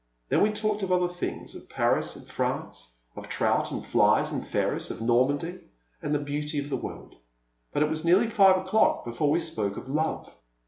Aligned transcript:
Then 0.29 0.41
we 0.41 0.51
talked 0.51 0.81
of 0.81 0.91
other 0.91 1.07
things, 1.07 1.53
of 1.53 1.69
Paris 1.69 2.15
and 2.15 2.27
Prance; 2.27 2.95
of 3.15 3.29
trout, 3.29 3.69
and 3.69 3.85
flies, 3.85 4.31
and 4.31 4.43
Ferris, 4.43 4.89
of 4.89 4.99
Nor 4.99 5.29
mandy, 5.29 5.61
and 6.01 6.11
the 6.15 6.17
beauty 6.17 6.57
of 6.57 6.71
the 6.71 6.75
world; 6.75 7.17
but 7.71 7.83
it 7.83 7.87
was 7.89 8.03
nearly 8.03 8.25
five 8.25 8.57
o'clock 8.57 9.05
before 9.05 9.29
we 9.29 9.37
spoke 9.39 9.77
of 9.77 9.87
love. 9.87 10.33